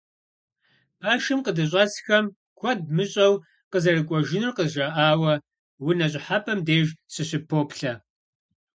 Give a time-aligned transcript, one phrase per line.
[0.99, 2.25] Пэшым къыдыщӀэсхэм
[2.59, 3.33] куэд мыщӀэу
[3.71, 5.33] къызэрыкӀуэжынур къызжаӀауэ,
[5.87, 7.93] унэ щӀыхьэпӀэм деж сыщыпоплъэ.